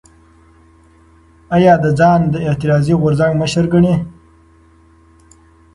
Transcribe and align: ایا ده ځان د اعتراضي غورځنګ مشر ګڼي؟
ایا 1.55 1.73
ده 1.81 1.89
ځان 1.99 2.19
د 2.33 2.35
اعتراضي 2.47 2.93
غورځنګ 3.01 3.33
مشر 3.41 3.65
ګڼي؟ 3.73 3.95